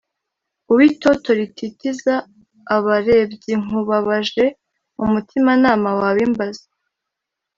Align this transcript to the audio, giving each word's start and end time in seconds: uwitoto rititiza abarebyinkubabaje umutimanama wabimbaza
uwitoto 0.71 1.29
rititiza 1.39 2.13
abarebyinkubabaje 2.75 4.45
umutimanama 5.03 5.89
wabimbaza 5.99 6.67